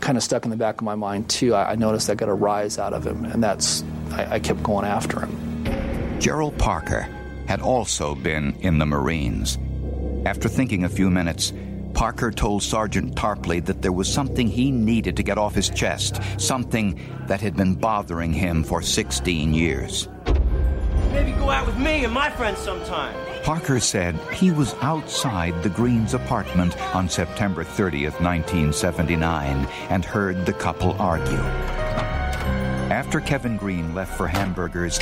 kind 0.00 0.16
of 0.16 0.24
stuck 0.24 0.44
in 0.44 0.50
the 0.50 0.56
back 0.56 0.76
of 0.78 0.82
my 0.82 0.94
mind, 0.94 1.28
too. 1.30 1.54
I, 1.54 1.72
I 1.72 1.74
noticed 1.76 2.10
I 2.10 2.14
got 2.14 2.28
a 2.28 2.34
rise 2.34 2.78
out 2.78 2.92
of 2.92 3.06
him, 3.06 3.24
and 3.24 3.42
that's, 3.42 3.84
I, 4.10 4.34
I 4.34 4.38
kept 4.38 4.62
going 4.62 4.86
after 4.86 5.20
him. 5.20 6.20
Gerald 6.20 6.58
Parker 6.58 7.08
had 7.46 7.60
also 7.60 8.14
been 8.14 8.56
in 8.60 8.78
the 8.78 8.86
Marines. 8.86 9.58
After 10.24 10.48
thinking 10.48 10.84
a 10.84 10.88
few 10.88 11.10
minutes, 11.10 11.52
Parker 11.94 12.32
told 12.32 12.62
Sergeant 12.62 13.14
Tarpley 13.14 13.64
that 13.64 13.80
there 13.80 13.92
was 13.92 14.12
something 14.12 14.48
he 14.48 14.70
needed 14.70 15.16
to 15.16 15.22
get 15.22 15.38
off 15.38 15.54
his 15.54 15.70
chest, 15.70 16.20
something 16.38 17.00
that 17.28 17.40
had 17.40 17.56
been 17.56 17.74
bothering 17.74 18.32
him 18.32 18.64
for 18.64 18.82
16 18.82 19.54
years. 19.54 20.08
Maybe 21.12 21.30
go 21.32 21.50
out 21.50 21.66
with 21.66 21.78
me 21.78 22.04
and 22.04 22.12
my 22.12 22.28
friends 22.30 22.58
sometime. 22.58 23.14
Parker 23.44 23.78
said 23.78 24.16
he 24.32 24.50
was 24.50 24.74
outside 24.80 25.62
the 25.62 25.68
Greens' 25.68 26.14
apartment 26.14 26.76
on 26.94 27.08
September 27.08 27.62
30th, 27.62 28.20
1979, 28.20 29.66
and 29.90 30.04
heard 30.04 30.44
the 30.44 30.52
couple 30.52 30.92
argue. 30.98 31.38
After 32.90 33.20
Kevin 33.20 33.56
Green 33.56 33.94
left 33.94 34.16
for 34.16 34.26
hamburgers, 34.26 34.98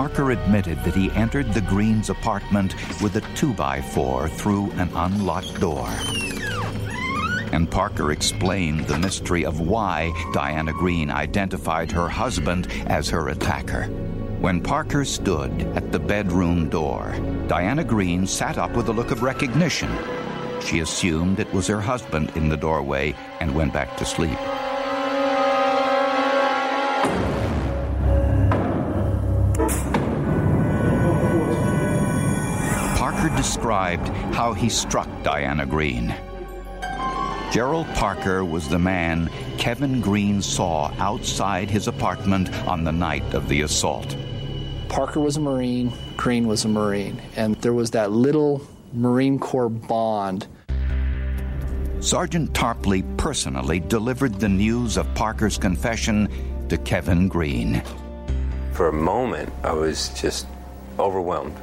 Parker 0.00 0.30
admitted 0.30 0.82
that 0.82 0.94
he 0.94 1.10
entered 1.10 1.52
the 1.52 1.60
Greens' 1.60 2.08
apartment 2.08 2.74
with 3.02 3.16
a 3.16 3.20
2x4 3.36 4.30
through 4.30 4.70
an 4.78 4.88
unlocked 4.94 5.60
door. 5.60 5.86
And 7.52 7.70
Parker 7.70 8.10
explained 8.10 8.86
the 8.86 8.98
mystery 8.98 9.44
of 9.44 9.60
why 9.60 10.10
Diana 10.32 10.72
Green 10.72 11.10
identified 11.10 11.92
her 11.92 12.08
husband 12.08 12.68
as 12.86 13.10
her 13.10 13.28
attacker. 13.28 13.88
When 14.40 14.62
Parker 14.62 15.04
stood 15.04 15.52
at 15.76 15.92
the 15.92 16.00
bedroom 16.00 16.70
door, 16.70 17.14
Diana 17.46 17.84
Green 17.84 18.26
sat 18.26 18.56
up 18.56 18.70
with 18.70 18.88
a 18.88 18.94
look 18.94 19.10
of 19.10 19.22
recognition. 19.22 19.94
She 20.62 20.80
assumed 20.80 21.40
it 21.40 21.52
was 21.52 21.66
her 21.66 21.82
husband 21.82 22.32
in 22.36 22.48
the 22.48 22.56
doorway 22.56 23.14
and 23.40 23.54
went 23.54 23.74
back 23.74 23.98
to 23.98 24.06
sleep. 24.06 24.38
Described 33.40 34.06
how 34.34 34.52
he 34.52 34.68
struck 34.68 35.08
Diana 35.22 35.64
Green. 35.64 36.14
Gerald 37.50 37.86
Parker 37.94 38.44
was 38.44 38.68
the 38.68 38.78
man 38.78 39.30
Kevin 39.56 40.02
Green 40.02 40.42
saw 40.42 40.92
outside 40.98 41.70
his 41.70 41.88
apartment 41.88 42.52
on 42.68 42.84
the 42.84 42.92
night 42.92 43.32
of 43.32 43.48
the 43.48 43.62
assault. 43.62 44.14
Parker 44.90 45.20
was 45.20 45.38
a 45.38 45.40
Marine, 45.40 45.90
Green 46.18 46.46
was 46.48 46.66
a 46.66 46.68
Marine, 46.68 47.18
and 47.34 47.54
there 47.62 47.72
was 47.72 47.92
that 47.92 48.12
little 48.12 48.60
Marine 48.92 49.38
Corps 49.38 49.70
bond. 49.70 50.46
Sergeant 52.00 52.52
Tarpley 52.52 53.02
personally 53.16 53.80
delivered 53.80 54.34
the 54.34 54.50
news 54.50 54.98
of 54.98 55.06
Parker's 55.14 55.56
confession 55.56 56.28
to 56.68 56.76
Kevin 56.76 57.26
Green. 57.26 57.82
For 58.72 58.88
a 58.88 58.92
moment, 58.92 59.50
I 59.64 59.72
was 59.72 60.10
just 60.10 60.46
overwhelmed. 60.98 61.56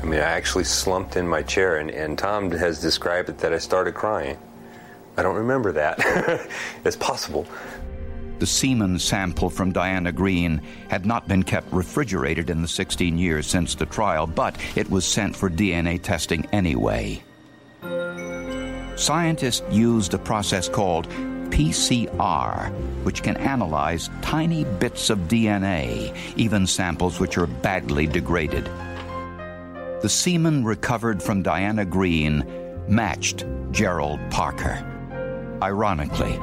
I 0.00 0.04
mean, 0.04 0.20
I 0.20 0.24
actually 0.24 0.64
slumped 0.64 1.16
in 1.16 1.26
my 1.26 1.42
chair, 1.42 1.78
and, 1.78 1.90
and 1.90 2.18
Tom 2.18 2.50
has 2.52 2.80
described 2.80 3.28
it 3.28 3.38
that 3.38 3.52
I 3.52 3.58
started 3.58 3.94
crying. 3.94 4.38
I 5.16 5.22
don't 5.22 5.36
remember 5.36 5.72
that. 5.72 5.98
it's 6.84 6.96
possible. 6.96 7.46
The 8.38 8.46
semen 8.46 9.00
sample 9.00 9.50
from 9.50 9.72
Diana 9.72 10.12
Green 10.12 10.62
had 10.88 11.04
not 11.04 11.26
been 11.26 11.42
kept 11.42 11.72
refrigerated 11.72 12.50
in 12.50 12.62
the 12.62 12.68
16 12.68 13.18
years 13.18 13.48
since 13.48 13.74
the 13.74 13.86
trial, 13.86 14.28
but 14.28 14.56
it 14.76 14.88
was 14.88 15.04
sent 15.04 15.34
for 15.34 15.50
DNA 15.50 16.00
testing 16.00 16.46
anyway. 16.52 17.20
Scientists 18.94 19.62
used 19.72 20.14
a 20.14 20.18
process 20.18 20.68
called 20.68 21.08
PCR, 21.50 22.70
which 23.02 23.24
can 23.24 23.36
analyze 23.38 24.10
tiny 24.22 24.64
bits 24.64 25.10
of 25.10 25.18
DNA, 25.20 26.16
even 26.36 26.66
samples 26.66 27.18
which 27.18 27.38
are 27.38 27.46
badly 27.48 28.06
degraded. 28.06 28.68
The 30.00 30.08
semen 30.08 30.64
recovered 30.64 31.20
from 31.20 31.42
Diana 31.42 31.84
Green 31.84 32.44
matched 32.86 33.44
Gerald 33.72 34.20
Parker. 34.30 34.78
Ironically, 35.60 36.34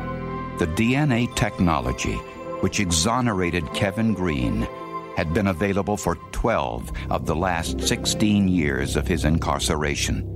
the 0.59 0.67
DNA 0.75 1.33
technology 1.35 2.15
which 2.59 2.81
exonerated 2.81 3.63
Kevin 3.73 4.13
Green 4.13 4.67
had 5.15 5.33
been 5.33 5.47
available 5.47 5.95
for 5.95 6.15
12 6.33 6.91
of 7.09 7.25
the 7.25 7.35
last 7.35 7.79
16 7.79 8.49
years 8.49 8.97
of 8.97 9.07
his 9.07 9.23
incarceration. 9.23 10.29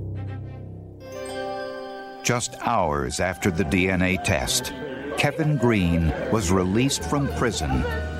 Just 2.22 2.54
hours 2.62 3.20
after 3.20 3.50
the 3.50 3.64
DNA 3.64 4.22
test, 4.24 4.72
Kevin 5.18 5.58
Green 5.58 6.10
was 6.32 6.50
released 6.50 7.04
from 7.04 7.28
prison 7.34 7.70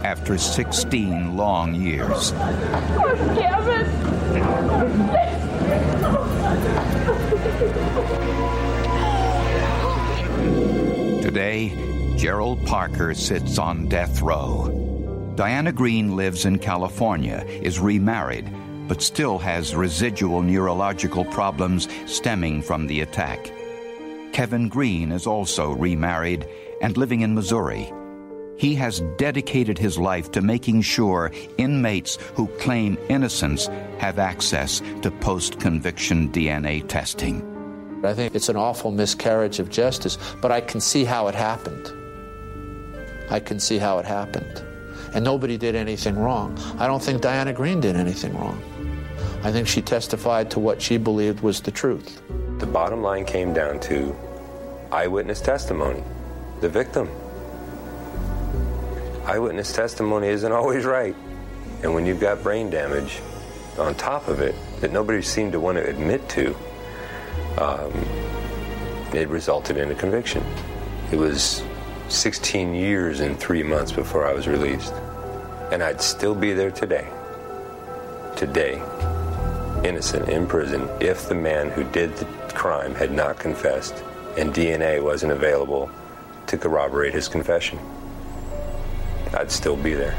after 0.04 0.36
16 0.36 1.38
long 1.38 1.74
years. 1.74 2.32
Poor 2.32 3.16
Kevin! 3.34 3.99
Today, 11.30 11.72
Gerald 12.16 12.66
Parker 12.66 13.14
sits 13.14 13.56
on 13.56 13.88
death 13.88 14.20
row. 14.20 15.32
Diana 15.36 15.70
Green 15.70 16.16
lives 16.16 16.44
in 16.44 16.58
California, 16.58 17.44
is 17.62 17.78
remarried, 17.78 18.52
but 18.88 19.00
still 19.00 19.38
has 19.38 19.76
residual 19.76 20.42
neurological 20.42 21.24
problems 21.26 21.86
stemming 22.06 22.62
from 22.62 22.88
the 22.88 23.02
attack. 23.02 23.52
Kevin 24.32 24.68
Green 24.68 25.12
is 25.12 25.28
also 25.28 25.70
remarried 25.70 26.48
and 26.82 26.96
living 26.96 27.20
in 27.20 27.36
Missouri. 27.36 27.92
He 28.56 28.74
has 28.74 28.98
dedicated 29.16 29.78
his 29.78 30.00
life 30.00 30.32
to 30.32 30.42
making 30.42 30.82
sure 30.82 31.30
inmates 31.58 32.16
who 32.34 32.48
claim 32.58 32.98
innocence 33.08 33.68
have 33.98 34.18
access 34.18 34.82
to 35.02 35.12
post 35.12 35.60
conviction 35.60 36.32
DNA 36.32 36.88
testing. 36.88 37.49
I 38.02 38.14
think 38.14 38.34
it's 38.34 38.48
an 38.48 38.56
awful 38.56 38.90
miscarriage 38.90 39.58
of 39.58 39.68
justice, 39.70 40.18
but 40.40 40.50
I 40.50 40.60
can 40.60 40.80
see 40.80 41.04
how 41.04 41.28
it 41.28 41.34
happened. 41.34 41.92
I 43.30 43.40
can 43.40 43.60
see 43.60 43.78
how 43.78 43.98
it 43.98 44.06
happened. 44.06 44.62
and 45.12 45.24
nobody 45.24 45.56
did 45.58 45.74
anything 45.74 46.16
wrong. 46.18 46.56
I 46.78 46.86
don't 46.86 47.02
think 47.02 47.20
Diana 47.20 47.52
Green 47.52 47.80
did 47.80 47.96
anything 47.96 48.36
wrong. 48.36 48.62
I 49.42 49.50
think 49.50 49.66
she 49.66 49.82
testified 49.82 50.50
to 50.52 50.60
what 50.60 50.80
she 50.80 50.98
believed 50.98 51.40
was 51.40 51.60
the 51.60 51.70
truth. 51.70 52.20
The 52.58 52.66
bottom 52.66 53.02
line 53.02 53.24
came 53.24 53.52
down 53.52 53.80
to 53.80 54.14
eyewitness 54.92 55.40
testimony, 55.40 56.02
the 56.60 56.68
victim. 56.68 57.08
Eyewitness 59.24 59.72
testimony 59.72 60.28
isn't 60.28 60.52
always 60.52 60.84
right. 60.84 61.16
And 61.82 61.94
when 61.94 62.04
you've 62.06 62.20
got 62.20 62.42
brain 62.42 62.70
damage 62.70 63.20
on 63.78 63.94
top 63.94 64.28
of 64.28 64.40
it 64.40 64.54
that 64.80 64.92
nobody 64.92 65.22
seemed 65.22 65.52
to 65.52 65.60
want 65.60 65.78
to 65.78 65.88
admit 65.88 66.28
to, 66.30 66.54
um, 67.58 67.92
it 69.14 69.28
resulted 69.28 69.76
in 69.76 69.90
a 69.90 69.94
conviction. 69.94 70.44
It 71.12 71.16
was 71.16 71.62
16 72.08 72.74
years 72.74 73.20
and 73.20 73.38
three 73.38 73.62
months 73.62 73.92
before 73.92 74.26
I 74.26 74.32
was 74.32 74.46
released. 74.46 74.92
And 75.72 75.82
I'd 75.82 76.00
still 76.00 76.34
be 76.34 76.52
there 76.52 76.70
today. 76.70 77.08
Today, 78.36 78.82
innocent 79.84 80.28
in 80.28 80.46
prison, 80.46 80.88
if 81.00 81.28
the 81.28 81.34
man 81.34 81.70
who 81.70 81.84
did 81.84 82.14
the 82.16 82.24
crime 82.54 82.94
had 82.94 83.12
not 83.12 83.38
confessed 83.38 84.02
and 84.36 84.52
DNA 84.54 85.02
wasn't 85.02 85.32
available 85.32 85.90
to 86.46 86.56
corroborate 86.56 87.14
his 87.14 87.28
confession. 87.28 87.78
I'd 89.34 89.50
still 89.50 89.76
be 89.76 89.94
there. 89.94 90.16